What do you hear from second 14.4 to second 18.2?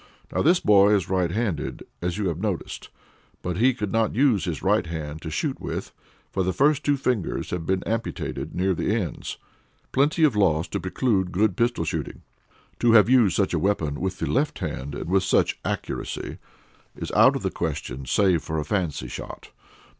hand, and with such accuracy, is out of the question